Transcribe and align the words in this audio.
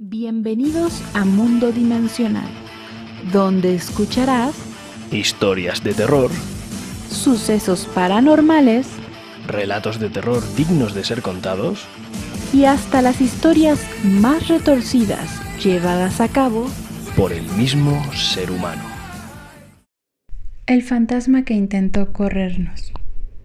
Bienvenidos 0.00 1.02
a 1.12 1.24
Mundo 1.24 1.72
Dimensional, 1.72 2.48
donde 3.32 3.74
escucharás 3.74 4.54
historias 5.10 5.82
de 5.82 5.92
terror, 5.92 6.30
sucesos 7.10 7.84
paranormales 7.96 8.86
relatos 9.48 9.98
de 9.98 10.08
terror 10.08 10.40
dignos 10.54 10.94
de 10.94 11.02
ser 11.02 11.20
contados 11.20 11.84
y 12.52 12.66
hasta 12.66 13.02
las 13.02 13.20
historias 13.20 13.84
más 14.04 14.46
retorcidas 14.46 15.42
llevadas 15.60 16.20
a 16.20 16.28
cabo 16.28 16.68
por 17.16 17.32
el 17.32 17.42
mismo 17.56 18.00
ser 18.14 18.52
humano. 18.52 18.84
El 20.66 20.84
fantasma 20.84 21.44
que 21.44 21.54
intentó 21.54 22.12
corrernos. 22.12 22.92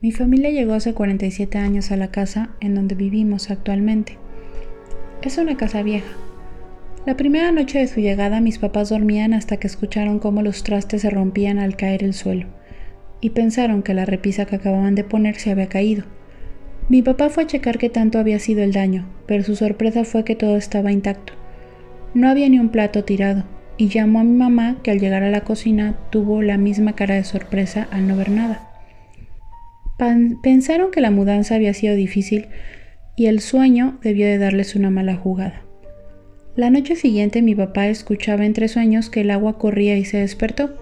Mi 0.01 0.11
familia 0.11 0.51
llegó 0.51 0.75
hace 0.75 0.93
47 0.93 1.57
años 1.57 1.89
a 1.89 1.97
la 1.97 2.11
casa 2.11 2.51
en 2.59 2.75
donde 2.75 2.93
vivimos 2.93 3.49
actualmente. 3.49 4.19
Es 5.23 5.39
una 5.39 5.57
casa 5.57 5.81
vieja, 5.81 6.13
la 7.05 7.17
primera 7.17 7.51
noche 7.51 7.79
de 7.79 7.87
su 7.87 7.99
llegada 7.99 8.39
mis 8.39 8.59
papás 8.59 8.89
dormían 8.89 9.33
hasta 9.33 9.57
que 9.57 9.67
escucharon 9.67 10.19
cómo 10.19 10.41
los 10.41 10.63
trastes 10.63 11.01
se 11.01 11.09
rompían 11.09 11.59
al 11.59 11.75
caer 11.75 12.03
el 12.03 12.13
suelo, 12.13 12.47
y 13.19 13.31
pensaron 13.31 13.83
que 13.83 13.93
la 13.93 14.05
repisa 14.05 14.45
que 14.45 14.55
acababan 14.55 14.95
de 14.95 15.03
poner 15.03 15.35
se 15.35 15.51
había 15.51 15.67
caído. 15.67 16.05
Mi 16.87 17.01
papá 17.01 17.29
fue 17.29 17.43
a 17.43 17.47
checar 17.47 17.77
qué 17.77 17.89
tanto 17.89 18.19
había 18.19 18.39
sido 18.39 18.63
el 18.63 18.71
daño, 18.71 19.05
pero 19.27 19.43
su 19.43 19.55
sorpresa 19.55 20.05
fue 20.05 20.23
que 20.23 20.35
todo 20.35 20.55
estaba 20.55 20.91
intacto. 20.91 21.33
No 22.13 22.29
había 22.29 22.47
ni 22.47 22.59
un 22.59 22.69
plato 22.69 23.03
tirado, 23.03 23.43
y 23.77 23.89
llamó 23.89 24.19
a 24.19 24.23
mi 24.23 24.37
mamá 24.37 24.77
que 24.83 24.91
al 24.91 24.99
llegar 24.99 25.23
a 25.23 25.31
la 25.31 25.41
cocina 25.41 25.97
tuvo 26.09 26.41
la 26.41 26.57
misma 26.57 26.93
cara 26.95 27.15
de 27.15 27.23
sorpresa 27.23 27.87
al 27.91 28.07
no 28.07 28.15
ver 28.15 28.29
nada. 28.29 28.69
pensaron 30.41 30.91
que 30.91 31.01
la 31.01 31.11
mudanza 31.11 31.55
había 31.55 31.73
sido 31.73 31.95
difícil 31.95 32.47
y 33.15 33.27
el 33.27 33.39
sueño 33.39 33.99
debió 34.01 34.25
de 34.25 34.37
darles 34.37 34.75
una 34.75 34.89
mala 34.89 35.15
jugada. 35.15 35.63
La 36.55 36.69
noche 36.69 36.95
siguiente 36.95 37.41
mi 37.41 37.55
papá 37.55 37.87
escuchaba 37.87 38.45
entre 38.45 38.67
sueños 38.67 39.09
que 39.09 39.21
el 39.21 39.31
agua 39.31 39.57
corría 39.57 39.97
y 39.97 40.05
se 40.05 40.17
despertó. 40.17 40.75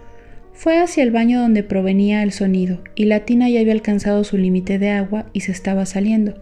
Fue 0.52 0.78
hacia 0.78 1.02
el 1.02 1.12
baño 1.12 1.40
donde 1.40 1.64
provenía 1.64 2.24
el 2.24 2.34
sonido, 2.34 2.80
y 2.94 3.06
la 3.06 3.22
tina 3.22 3.50
ya 3.50 3.62
había 3.62 3.72
alcanzado 3.72 4.26
su 4.26 4.38
límite 4.38 4.80
de 4.80 4.90
agua 4.90 5.28
y 5.32 5.40
se 5.42 5.54
estaba 5.54 5.86
saliendo. 5.86 6.34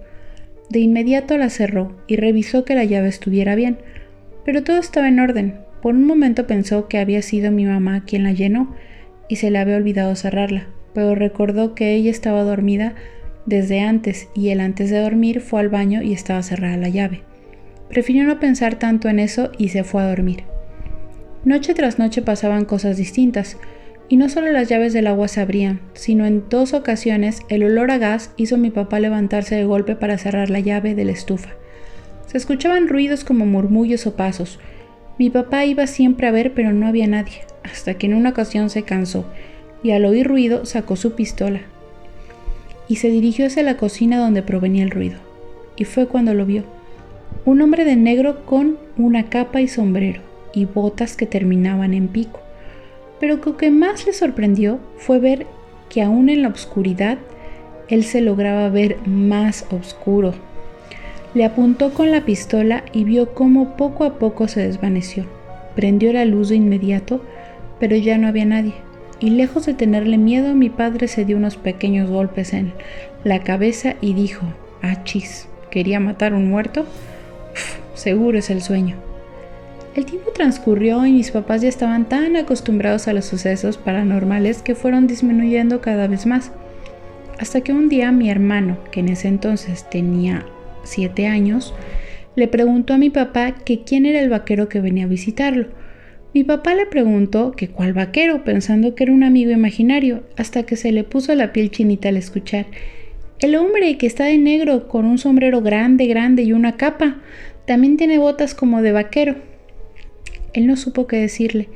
De 0.72 0.80
inmediato 0.80 1.38
la 1.38 1.52
cerró 1.52 1.96
y 2.08 2.16
revisó 2.16 2.66
que 2.66 2.74
la 2.74 2.86
llave 2.86 3.08
estuviera 3.08 3.54
bien, 3.54 3.78
pero 4.46 4.64
todo 4.64 4.78
estaba 4.78 5.08
en 5.08 5.20
orden. 5.20 5.60
Por 5.84 5.94
un 5.94 6.06
momento 6.06 6.48
pensó 6.48 6.88
que 6.88 6.98
había 6.98 7.22
sido 7.22 7.52
mi 7.52 7.66
mamá 7.66 8.06
quien 8.06 8.24
la 8.24 8.32
llenó 8.32 8.76
y 9.28 9.36
se 9.36 9.52
le 9.52 9.60
había 9.60 9.78
olvidado 9.78 10.16
cerrarla, 10.16 10.70
pero 10.96 11.14
recordó 11.14 11.76
que 11.76 11.94
ella 11.94 12.10
estaba 12.10 12.44
dormida 12.44 12.96
desde 13.46 13.82
antes 13.82 14.28
y 14.34 14.50
él 14.50 14.60
antes 14.60 14.90
de 14.90 14.98
dormir 14.98 15.40
fue 15.40 15.60
al 15.60 15.70
baño 15.70 16.02
y 16.02 16.14
estaba 16.14 16.42
cerrada 16.42 16.78
la 16.78 16.90
llave. 16.90 17.22
Prefirió 17.90 18.24
no 18.24 18.40
pensar 18.40 18.76
tanto 18.76 19.10
en 19.10 19.20
eso 19.20 19.52
y 19.58 19.70
se 19.70 19.84
fue 19.84 20.04
a 20.04 20.08
dormir. 20.08 20.44
Noche 21.44 21.74
tras 21.74 22.00
noche 22.00 22.22
pasaban 22.22 22.66
cosas 22.66 22.98
distintas, 22.98 23.58
y 24.08 24.18
no 24.18 24.30
solo 24.30 24.52
las 24.52 24.70
llaves 24.70 24.94
del 24.94 25.08
agua 25.08 25.28
se 25.28 25.42
abrían, 25.42 25.82
sino 25.94 26.26
en 26.26 26.44
dos 26.50 26.74
ocasiones 26.74 27.42
el 27.50 27.64
olor 27.64 27.92
a 27.92 27.98
gas 27.98 28.32
hizo 28.38 28.56
a 28.56 28.58
mi 28.58 28.72
papá 28.72 29.00
levantarse 29.00 29.56
de 29.56 29.66
golpe 29.66 29.96
para 29.96 30.18
cerrar 30.18 30.50
la 30.50 30.60
llave 30.60 30.96
de 30.96 31.06
la 31.06 31.12
estufa. 31.12 31.50
Se 32.28 32.38
escuchaban 32.38 32.88
ruidos 32.88 33.24
como 33.24 33.46
murmullos 33.46 34.06
o 34.08 34.16
pasos. 34.16 34.60
Mi 35.18 35.30
papá 35.30 35.66
iba 35.66 35.88
siempre 35.88 36.28
a 36.28 36.32
ver, 36.32 36.54
pero 36.54 36.72
no 36.74 36.88
había 36.88 37.08
nadie, 37.08 37.42
hasta 37.64 37.96
que 37.96 38.08
en 38.08 38.14
una 38.14 38.30
ocasión 38.30 38.70
se 38.70 38.84
cansó, 38.84 39.26
y 39.84 39.92
al 39.92 40.06
oír 40.06 40.28
ruido 40.28 40.66
sacó 40.66 40.96
su 40.96 41.16
pistola 41.16 41.62
y 42.90 42.96
se 42.96 43.10
dirigió 43.10 43.46
hacia 43.46 43.64
la 43.64 43.78
cocina 43.78 44.18
donde 44.18 44.42
provenía 44.42 44.84
el 44.84 44.90
ruido. 44.90 45.20
Y 45.78 45.86
fue 45.86 46.08
cuando 46.08 46.34
lo 46.34 46.46
vio 46.46 46.64
un 47.46 47.62
hombre 47.62 47.86
de 47.86 47.96
negro 47.96 48.46
con 48.46 48.78
una 48.98 49.30
capa 49.30 49.62
y 49.62 49.68
sombrero 49.68 50.22
y 50.54 50.66
botas 50.66 51.16
que 51.16 51.26
terminaban 51.26 51.94
en 51.94 52.08
pico. 52.08 52.42
Pero 53.20 53.38
lo 53.38 53.58
que 53.58 53.72
más 53.72 54.06
le 54.06 54.14
sorprendió 54.14 54.80
fue 54.98 55.20
ver 55.20 55.46
que 55.90 56.02
aún 56.02 56.30
en 56.30 56.42
la 56.44 56.50
oscuridad 56.50 57.18
él 57.90 58.04
se 58.04 58.22
lograba 58.22 58.70
ver 58.70 58.98
más 59.06 59.66
oscuro. 59.72 60.34
Le 61.34 61.46
apuntó 61.46 61.94
con 61.94 62.12
la 62.12 62.26
pistola 62.26 62.84
y 62.92 63.04
vio 63.04 63.34
cómo 63.34 63.76
poco 63.76 64.04
a 64.04 64.18
poco 64.20 64.48
se 64.48 64.62
desvaneció. 64.62 65.26
Prendió 65.76 66.14
la 66.14 66.26
luz 66.26 66.50
de 66.50 66.56
inmediato, 66.56 67.24
pero 67.80 67.96
ya 67.96 68.18
no 68.18 68.28
había 68.28 68.46
nadie. 68.46 68.74
Y 69.20 69.32
lejos 69.32 69.66
de 69.66 69.74
tenerle 69.74 70.18
miedo, 70.18 70.56
mi 70.56 70.70
padre 70.70 71.08
se 71.08 71.26
dio 71.26 71.38
unos 71.38 71.58
pequeños 71.58 72.10
golpes 72.10 72.54
en 72.54 72.74
la 73.24 73.44
cabeza 73.44 73.96
y 74.02 74.14
dijo, 74.14 74.46
achis, 74.82 75.48
¿quería 75.70 76.00
matar 76.00 76.34
un 76.34 76.50
muerto? 76.50 76.86
Seguro 78.00 78.38
es 78.38 78.50
el 78.50 78.62
sueño. 78.62 78.96
El 79.96 80.06
tiempo 80.06 80.32
transcurrió 80.32 81.06
y 81.06 81.12
mis 81.12 81.32
papás 81.32 81.62
ya 81.62 81.70
estaban 81.70 82.08
tan 82.08 82.36
acostumbrados 82.36 83.08
a 83.08 83.14
los 83.14 83.26
sucesos 83.26 83.78
paranormales 83.78 84.62
que 84.62 84.76
fueron 84.76 85.08
disminuyendo 85.08 85.82
cada 85.82 86.08
vez 86.08 86.26
más. 86.26 86.52
Hasta 87.40 87.62
que 87.62 87.74
un 87.74 87.90
día 87.90 88.12
mi 88.12 88.30
hermano, 88.30 88.78
que 88.92 89.00
en 89.00 89.10
ese 89.10 89.28
entonces 89.28 89.90
tenía 89.90 90.46
7 90.84 91.28
años, 91.28 91.74
le 92.36 92.48
preguntó 92.48 92.94
a 92.94 92.98
mi 92.98 93.10
papá 93.10 93.56
que 93.66 93.84
quién 93.84 94.06
era 94.06 94.22
el 94.22 94.30
vaquero 94.30 94.70
que 94.70 94.82
venía 94.82 95.06
a 95.06 95.08
visitarlo. 95.08 95.68
Mi 96.34 96.44
papá 96.44 96.76
le 96.76 96.86
preguntó 96.86 97.52
que 97.52 97.70
cuál 97.70 97.94
vaquero, 97.94 98.44
pensando 98.44 98.94
que 98.94 99.04
era 99.04 99.14
un 99.14 99.24
amigo 99.24 99.52
imaginario, 99.52 100.24
hasta 100.38 100.64
que 100.64 100.76
se 100.76 100.92
le 100.92 101.04
puso 101.04 101.34
la 101.34 101.52
piel 101.52 101.72
chinita 101.72 102.10
al 102.10 102.18
escuchar. 102.18 102.68
El 103.40 103.56
hombre 103.56 103.98
que 103.98 104.06
está 104.06 104.26
de 104.26 104.38
negro 104.38 104.88
con 104.88 105.06
un 105.06 105.18
sombrero 105.18 105.62
grande, 105.62 106.08
grande 106.08 106.44
y 106.44 106.54
una 106.54 106.76
capa. 106.76 107.22
También 107.70 107.98
tiene 107.98 108.18
botas 108.18 108.56
como 108.56 108.82
de 108.82 108.92
vaquero. 108.92 109.36
Él 110.54 110.66
no 110.66 110.76
supo 110.76 111.06
qué 111.06 111.18
decirle 111.18 111.70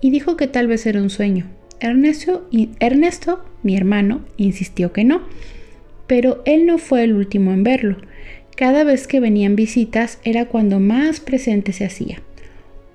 y 0.00 0.10
dijo 0.10 0.36
que 0.36 0.48
tal 0.48 0.66
vez 0.66 0.86
era 0.86 1.00
un 1.00 1.08
sueño. 1.08 1.46
Ernesto, 1.78 3.44
mi 3.62 3.76
hermano, 3.76 4.24
insistió 4.38 4.92
que 4.92 5.04
no, 5.04 5.22
pero 6.08 6.42
él 6.46 6.66
no 6.66 6.78
fue 6.78 7.04
el 7.04 7.12
último 7.12 7.52
en 7.52 7.62
verlo. 7.62 7.98
Cada 8.56 8.82
vez 8.82 9.06
que 9.06 9.20
venían 9.20 9.54
visitas 9.54 10.18
era 10.24 10.46
cuando 10.46 10.80
más 10.80 11.20
presente 11.20 11.72
se 11.72 11.84
hacía. 11.84 12.20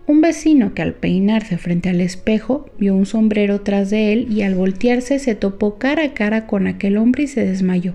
Un 0.06 0.20
vecino 0.20 0.74
que 0.74 0.82
al 0.82 0.94
peinarse 0.94 1.58
frente 1.58 1.88
al 1.88 2.02
espejo 2.02 2.70
vio 2.78 2.96
un 2.96 3.06
sombrero 3.06 3.62
tras 3.62 3.90
de 3.92 4.12
él 4.12 4.28
y 4.30 4.42
al 4.42 4.56
voltearse 4.56 5.20
se 5.20 5.36
topó 5.36 5.78
cara 5.78 6.04
a 6.04 6.14
cara 6.14 6.48
con 6.48 6.68
aquel 6.68 6.98
hombre 6.98 7.24
y 7.24 7.28
se 7.28 7.46
desmayó. 7.46 7.94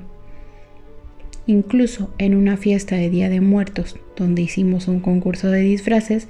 Incluso 1.50 2.10
en 2.18 2.36
una 2.36 2.56
fiesta 2.56 2.94
de 2.94 3.10
Día 3.10 3.28
de 3.28 3.40
Muertos, 3.40 3.96
donde 4.14 4.40
hicimos 4.40 4.86
un 4.86 5.00
concurso 5.00 5.50
de 5.50 5.58
disfraces, 5.58 6.28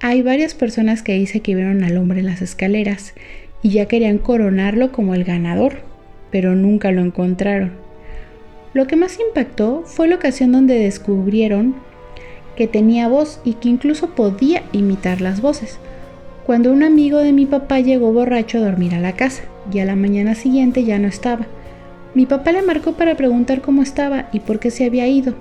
hay 0.00 0.22
varias 0.22 0.54
personas 0.54 1.02
que 1.02 1.12
dicen 1.12 1.42
que 1.42 1.54
vieron 1.54 1.84
al 1.84 1.98
hombre 1.98 2.20
en 2.20 2.24
las 2.24 2.40
escaleras 2.40 3.12
y 3.60 3.72
ya 3.72 3.84
querían 3.84 4.16
coronarlo 4.16 4.90
como 4.90 5.14
el 5.14 5.24
ganador, 5.24 5.82
pero 6.30 6.54
nunca 6.54 6.92
lo 6.92 7.02
encontraron. 7.02 7.72
Lo 8.72 8.86
que 8.86 8.96
más 8.96 9.18
impactó 9.20 9.82
fue 9.84 10.08
la 10.08 10.14
ocasión 10.14 10.50
donde 10.50 10.78
descubrieron 10.78 11.74
que 12.56 12.66
tenía 12.66 13.08
voz 13.08 13.42
y 13.44 13.52
que 13.52 13.68
incluso 13.68 14.14
podía 14.14 14.62
imitar 14.72 15.20
las 15.20 15.42
voces, 15.42 15.78
cuando 16.46 16.72
un 16.72 16.82
amigo 16.82 17.18
de 17.18 17.34
mi 17.34 17.44
papá 17.44 17.80
llegó 17.80 18.14
borracho 18.14 18.56
a 18.56 18.62
dormir 18.62 18.94
a 18.94 19.00
la 19.00 19.12
casa 19.12 19.42
y 19.70 19.80
a 19.80 19.84
la 19.84 19.94
mañana 19.94 20.34
siguiente 20.34 20.84
ya 20.84 20.98
no 20.98 21.06
estaba 21.06 21.46
mi 22.16 22.24
papá 22.24 22.50
le 22.50 22.62
marcó 22.62 22.92
para 22.92 23.14
preguntar 23.14 23.60
cómo 23.60 23.82
estaba 23.82 24.30
y 24.32 24.40
por 24.40 24.58
qué 24.58 24.70
se 24.70 24.86
había 24.86 25.06
ido. 25.06 25.34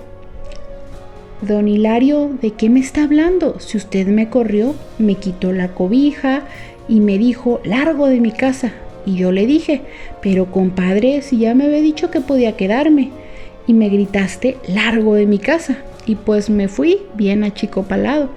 Don 1.42 1.70
Hilario, 1.70 2.32
¿de 2.42 2.52
qué 2.52 2.70
me 2.70 2.82
está 2.82 3.04
hablando? 3.04 3.62
Si 3.62 3.78
usted 3.78 4.08
me 4.08 4.28
corrió, 4.28 4.76
me 5.00 5.16
quitó 5.16 5.54
la 5.54 5.70
cobija 5.70 6.44
y 6.90 7.00
me 7.00 7.18
dijo, 7.18 7.62
largo 7.64 8.08
de 8.08 8.20
mi 8.20 8.34
casa. 8.34 8.74
Y 9.06 9.16
yo 9.16 9.32
le 9.32 9.46
dije, 9.46 9.84
pero 10.22 10.52
compadre, 10.52 11.22
si 11.22 11.38
ya 11.38 11.56
me 11.56 11.64
había 11.64 11.80
dicho 11.80 12.12
que 12.12 12.20
podía 12.20 12.58
quedarme. 12.58 13.12
Y 13.68 13.74
me 13.74 13.88
gritaste, 13.88 14.58
largo 14.68 15.16
de 15.16 15.28
mi 15.28 15.40
casa. 15.40 15.78
Y 16.06 16.16
pues 16.16 16.50
me 16.50 16.68
fui 16.68 16.98
bien 17.16 17.46
achicopalado. 17.46 18.32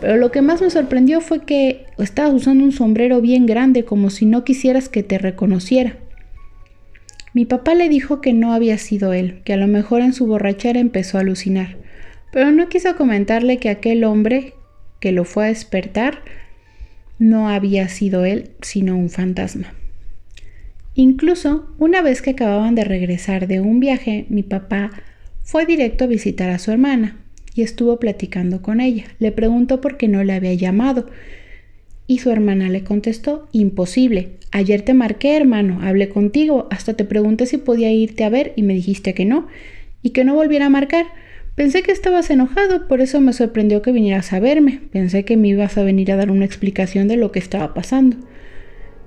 Pero 0.00 0.18
lo 0.18 0.30
que 0.30 0.40
más 0.40 0.62
me 0.62 0.70
sorprendió 0.70 1.20
fue 1.20 1.40
que 1.40 1.86
estabas 1.98 2.32
usando 2.32 2.62
un 2.62 2.70
sombrero 2.70 3.20
bien 3.20 3.44
grande 3.44 3.84
como 3.84 4.08
si 4.08 4.24
no 4.24 4.44
quisieras 4.44 4.88
que 4.88 5.02
te 5.02 5.18
reconociera. 5.18 5.96
Mi 7.34 7.46
papá 7.46 7.74
le 7.74 7.88
dijo 7.88 8.20
que 8.20 8.32
no 8.32 8.52
había 8.52 8.76
sido 8.78 9.12
él, 9.12 9.40
que 9.44 9.54
a 9.54 9.56
lo 9.56 9.66
mejor 9.66 10.02
en 10.02 10.12
su 10.12 10.26
borrachera 10.26 10.80
empezó 10.80 11.16
a 11.16 11.22
alucinar, 11.22 11.76
pero 12.32 12.50
no 12.50 12.68
quiso 12.68 12.96
comentarle 12.96 13.58
que 13.58 13.70
aquel 13.70 14.04
hombre 14.04 14.54
que 15.00 15.12
lo 15.12 15.24
fue 15.24 15.46
a 15.46 15.48
despertar 15.48 16.20
no 17.18 17.48
había 17.48 17.88
sido 17.88 18.24
él, 18.24 18.50
sino 18.60 18.96
un 18.96 19.08
fantasma. 19.08 19.74
Incluso, 20.94 21.74
una 21.78 22.02
vez 22.02 22.20
que 22.20 22.30
acababan 22.30 22.74
de 22.74 22.84
regresar 22.84 23.46
de 23.46 23.60
un 23.60 23.80
viaje, 23.80 24.26
mi 24.28 24.42
papá 24.42 24.90
fue 25.42 25.64
directo 25.64 26.04
a 26.04 26.08
visitar 26.08 26.50
a 26.50 26.58
su 26.58 26.70
hermana 26.70 27.16
y 27.54 27.62
estuvo 27.62 27.98
platicando 27.98 28.60
con 28.60 28.80
ella. 28.80 29.04
Le 29.18 29.32
preguntó 29.32 29.80
por 29.80 29.96
qué 29.96 30.08
no 30.08 30.22
le 30.22 30.34
había 30.34 30.54
llamado 30.54 31.06
y 32.06 32.18
su 32.18 32.30
hermana 32.30 32.68
le 32.68 32.84
contestó, 32.84 33.48
imposible. 33.52 34.38
Ayer 34.50 34.82
te 34.82 34.94
marqué, 34.94 35.36
hermano, 35.36 35.80
hablé 35.82 36.08
contigo, 36.08 36.68
hasta 36.70 36.94
te 36.94 37.04
pregunté 37.04 37.46
si 37.46 37.56
podía 37.56 37.90
irte 37.92 38.24
a 38.24 38.28
ver 38.28 38.52
y 38.56 38.62
me 38.62 38.74
dijiste 38.74 39.14
que 39.14 39.24
no, 39.24 39.46
y 40.02 40.10
que 40.10 40.24
no 40.24 40.34
volviera 40.34 40.66
a 40.66 40.70
marcar. 40.70 41.06
Pensé 41.54 41.82
que 41.82 41.92
estabas 41.92 42.30
enojado, 42.30 42.88
por 42.88 43.00
eso 43.00 43.20
me 43.20 43.32
sorprendió 43.32 43.82
que 43.82 43.92
vinieras 43.92 44.32
a 44.32 44.40
verme. 44.40 44.80
Pensé 44.90 45.24
que 45.24 45.36
me 45.36 45.48
ibas 45.48 45.76
a 45.76 45.84
venir 45.84 46.10
a 46.10 46.16
dar 46.16 46.30
una 46.30 46.46
explicación 46.46 47.08
de 47.08 47.16
lo 47.16 47.30
que 47.30 47.38
estaba 47.38 47.74
pasando. 47.74 48.16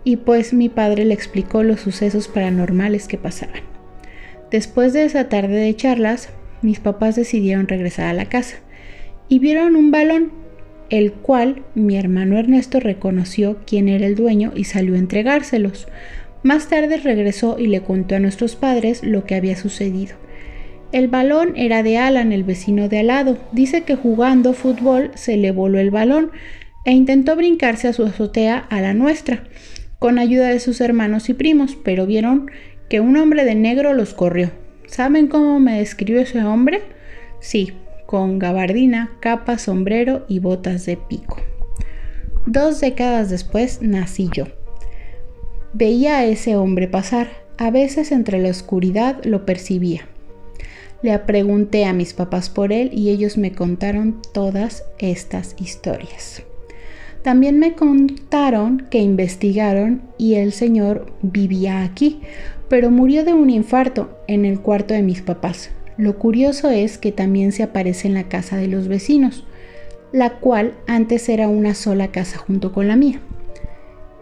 Y 0.03 0.17
pues 0.17 0.53
mi 0.53 0.69
padre 0.69 1.05
le 1.05 1.15
explicó 1.15 1.63
los 1.63 1.79
sucesos 1.79 2.27
paranormales 2.27 3.07
que 3.07 3.17
pasaban. 3.17 3.61
Después 4.51 4.93
de 4.93 5.05
esa 5.05 5.27
tarde 5.27 5.55
de 5.55 5.75
charlas, 5.75 6.29
mis 6.61 6.79
papás 6.79 7.15
decidieron 7.15 7.67
regresar 7.67 8.05
a 8.05 8.13
la 8.13 8.25
casa 8.25 8.57
y 9.27 9.39
vieron 9.39 9.75
un 9.75 9.91
balón, 9.91 10.31
el 10.89 11.11
cual 11.13 11.63
mi 11.73 11.97
hermano 11.97 12.37
Ernesto 12.37 12.79
reconoció 12.79 13.57
quién 13.65 13.89
era 13.89 14.05
el 14.05 14.15
dueño 14.15 14.51
y 14.55 14.65
salió 14.65 14.95
a 14.95 14.99
entregárselos. 14.99 15.87
Más 16.43 16.67
tarde 16.67 16.97
regresó 16.97 17.57
y 17.59 17.67
le 17.67 17.81
contó 17.81 18.15
a 18.15 18.19
nuestros 18.19 18.55
padres 18.55 19.03
lo 19.03 19.25
que 19.25 19.35
había 19.35 19.55
sucedido. 19.55 20.15
El 20.91 21.07
balón 21.07 21.53
era 21.55 21.83
de 21.83 21.97
Alan, 21.97 22.31
el 22.31 22.43
vecino 22.43 22.87
de 22.87 22.99
al 22.99 23.07
lado. 23.07 23.37
Dice 23.51 23.81
que 23.81 23.95
jugando 23.95 24.53
fútbol 24.53 25.11
se 25.15 25.37
le 25.37 25.51
voló 25.51 25.79
el 25.79 25.89
balón 25.91 26.31
e 26.85 26.91
intentó 26.91 27.35
brincarse 27.35 27.87
a 27.87 27.93
su 27.93 28.03
azotea 28.03 28.59
a 28.69 28.79
la 28.79 28.93
nuestra, 28.93 29.43
con 29.99 30.19
ayuda 30.19 30.49
de 30.49 30.59
sus 30.59 30.81
hermanos 30.81 31.29
y 31.29 31.33
primos, 31.33 31.75
pero 31.83 32.05
vieron 32.05 32.51
que 32.89 32.99
un 32.99 33.17
hombre 33.17 33.43
de 33.43 33.55
negro 33.55 33.93
los 33.93 34.13
corrió. 34.13 34.51
¿Saben 34.85 35.27
cómo 35.27 35.59
me 35.59 35.79
describió 35.79 36.21
ese 36.21 36.43
hombre? 36.43 36.81
Sí, 37.39 37.73
con 38.05 38.39
gabardina, 38.39 39.11
capa, 39.19 39.57
sombrero 39.57 40.25
y 40.27 40.39
botas 40.39 40.85
de 40.85 40.97
pico. 40.97 41.37
Dos 42.45 42.79
décadas 42.79 43.29
después 43.29 43.81
nací 43.81 44.29
yo. 44.33 44.45
Veía 45.73 46.19
a 46.19 46.25
ese 46.25 46.55
hombre 46.55 46.87
pasar, 46.87 47.29
a 47.57 47.71
veces 47.71 48.11
entre 48.11 48.39
la 48.39 48.49
oscuridad 48.49 49.23
lo 49.23 49.45
percibía. 49.45 50.07
Le 51.01 51.17
pregunté 51.19 51.85
a 51.85 51.93
mis 51.93 52.13
papás 52.13 52.49
por 52.49 52.71
él 52.71 52.89
y 52.93 53.09
ellos 53.09 53.37
me 53.37 53.51
contaron 53.51 54.21
todas 54.33 54.83
estas 54.99 55.55
historias. 55.59 56.43
También 57.23 57.57
me 57.57 57.73
contaron 57.73 58.85
que 58.89 58.99
investigaron 58.99 60.03
y 60.17 60.35
el 60.35 60.51
señor 60.51 61.11
vivía 61.21 61.83
aquí, 61.83 62.21
pero 62.69 62.91
murió 62.91 63.25
de 63.25 63.33
un 63.33 63.49
infarto 63.49 64.17
en 64.27 64.45
el 64.45 64.59
cuarto 64.59 64.93
de 64.93 65.01
mis 65.01 65.21
papás. 65.21 65.71
Lo 65.97 66.17
curioso 66.17 66.69
es 66.69 66.97
que 66.97 67.11
también 67.11 67.51
se 67.51 67.63
aparece 67.63 68.07
en 68.07 68.13
la 68.13 68.27
casa 68.27 68.57
de 68.57 68.67
los 68.67 68.87
vecinos, 68.87 69.45
la 70.11 70.39
cual 70.39 70.73
antes 70.87 71.29
era 71.29 71.47
una 71.47 71.73
sola 71.73 72.09
casa 72.09 72.37
junto 72.37 72.73
con 72.73 72.87
la 72.87 72.95
mía. 72.95 73.21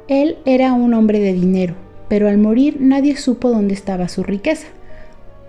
Él 0.07 0.37
era 0.45 0.73
un 0.73 0.93
hombre 0.93 1.19
de 1.19 1.33
dinero, 1.33 1.75
pero 2.09 2.27
al 2.27 2.37
morir 2.37 2.77
nadie 2.79 3.17
supo 3.17 3.49
dónde 3.49 3.73
estaba 3.73 4.07
su 4.07 4.21
riqueza. 4.21 4.67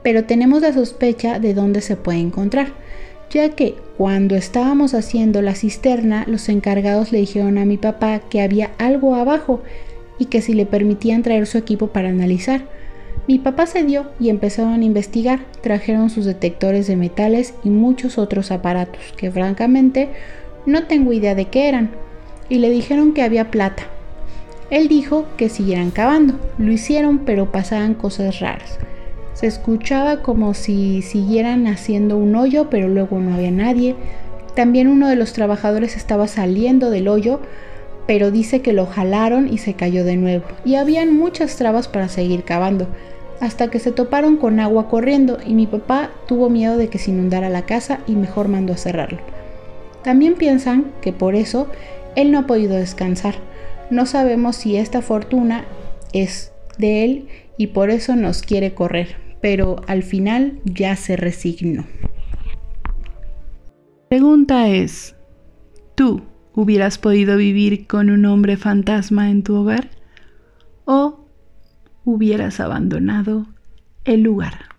Pero 0.03 0.25
tenemos 0.25 0.63
la 0.63 0.73
sospecha 0.73 1.39
de 1.39 1.55
dónde 1.55 1.81
se 1.81 1.97
puede 1.97 2.19
encontrar, 2.19 2.69
ya 3.31 3.51
que 3.51 3.75
cuando 3.99 4.37
estábamos 4.37 4.95
haciendo 4.95 5.43
la 5.43 5.55
cisterna, 5.55 6.25
los 6.27 6.49
encargados 6.49 7.11
le 7.11 7.19
dijeron 7.19 7.59
a 7.59 7.65
mi 7.65 7.77
papá 7.77 8.21
que 8.31 8.41
había 8.41 8.71
algo 8.79 9.15
abajo 9.15 9.63
y 10.19 10.27
que 10.27 10.41
si 10.41 10.55
le 10.55 10.67
permitían 10.67 11.23
traer 11.23 11.47
su 11.47 11.59
equipo 11.59 11.89
para 11.89 12.09
analizar. 12.09 12.63
Mi 13.27 13.39
papá 13.39 13.67
cedió 13.67 14.11
y 14.21 14.29
empezaron 14.29 14.83
a 14.83 14.85
investigar. 14.85 15.41
Trajeron 15.63 16.11
sus 16.11 16.27
detectores 16.27 16.87
de 16.87 16.97
metales 16.97 17.55
y 17.65 17.71
muchos 17.71 18.19
otros 18.19 18.51
aparatos 18.51 19.01
que 19.17 19.31
francamente 19.31 20.11
no 20.67 20.85
tengo 20.85 21.13
idea 21.13 21.35
de 21.35 21.47
qué 21.47 21.69
eran. 21.69 21.91
Y 22.51 22.59
le 22.59 22.69
dijeron 22.69 23.15
que 23.15 23.23
había 23.23 23.51
plata. 23.51 23.85
Él 24.69 24.89
dijo 24.89 25.25
que 25.39 25.49
siguieran 25.49 25.91
cavando. 25.91 26.39
Lo 26.59 26.71
hicieron 26.71 27.21
pero 27.21 27.51
pasaban 27.51 27.95
cosas 27.95 28.41
raras. 28.41 28.79
Se 29.33 29.47
escuchaba 29.47 30.23
como 30.23 30.53
si 30.53 31.01
siguieran 31.01 31.67
haciendo 31.67 32.19
un 32.19 32.37
hoyo 32.37 32.69
pero 32.69 32.89
luego 32.89 33.19
no 33.21 33.35
había 33.35 33.51
nadie. 33.51 33.97
También 34.55 34.87
uno 34.87 35.09
de 35.09 35.17
los 35.17 35.33
trabajadores 35.33 35.97
estaba 35.97 36.29
saliendo 36.29 36.91
del 36.91 37.09
hoyo 37.09 37.41
pero 38.07 38.31
dice 38.31 38.61
que 38.61 38.75
lo 38.75 38.85
jalaron 38.85 39.51
y 39.51 39.57
se 39.57 39.73
cayó 39.73 40.05
de 40.05 40.17
nuevo. 40.17 40.45
Y 40.67 40.75
habían 40.75 41.17
muchas 41.17 41.57
trabas 41.57 41.89
para 41.89 42.09
seguir 42.09 42.45
cavando 42.45 42.87
hasta 43.41 43.69
que 43.69 43.79
se 43.79 43.93
toparon 43.93 44.37
con 44.37 44.61
agua 44.61 44.89
corriendo 44.89 45.39
y 45.45 45.55
mi 45.55 45.67
papá 45.67 46.11
tuvo 46.27 46.51
miedo 46.51 46.77
de 46.77 46.89
que 46.89 46.99
se 46.99 47.11
inundara 47.11 47.51
la 47.51 47.67
casa 47.67 48.01
y 48.07 48.17
mejor 48.17 48.49
mandó 48.49 48.73
a 48.73 48.79
cerrarlo. 48.79 49.19
También 50.03 50.35
piensan 50.35 50.93
que 51.01 51.13
por 51.13 51.35
eso 51.35 51.69
él 52.17 52.31
no 52.31 52.41
ha 52.41 52.47
podido 52.47 52.77
descansar. 52.77 53.35
No 53.91 54.07
sabemos 54.07 54.57
si 54.57 54.77
esta 54.77 55.03
fortuna 55.03 55.65
es 56.13 56.53
de 56.79 57.05
él 57.05 57.29
y 57.57 57.69
por 57.69 57.91
eso 57.91 58.17
nos 58.17 58.43
quiere 58.43 58.75
correr, 58.75 59.17
pero 59.41 59.77
al 59.87 60.03
final 60.03 60.61
ya 60.65 60.97
se 60.97 61.17
resignó. 61.17 61.87
Pregunta 64.09 64.69
es, 64.69 65.17
¿tú 65.95 66.23
hubieras 66.55 66.99
podido 66.99 67.37
vivir 67.37 67.87
con 67.87 68.11
un 68.11 68.27
hombre 68.27 68.57
fantasma 68.57 69.31
en 69.31 69.43
tu 69.43 69.57
hogar? 69.57 69.91
¿O 70.85 71.24
hubieras 72.05 72.61
abandonado 72.61 73.47
el 74.05 74.23
lugar. 74.23 74.74